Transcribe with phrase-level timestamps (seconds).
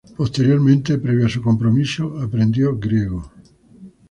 [0.19, 3.31] Posteriormente, previo a su compromiso, aprendió griego.